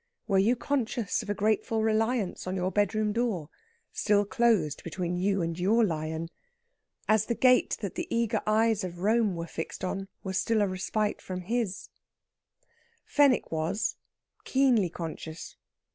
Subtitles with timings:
[0.27, 3.51] Were you conscious of a grateful reliance on your bedroom door,
[3.93, 6.29] still closed between you and your lion,
[7.07, 10.67] as the gate that the eager eyes of Rome were fixed on was still a
[10.67, 11.89] respite from his?
[13.05, 13.95] Fenwick was;
[14.43, 15.55] keenly conscious.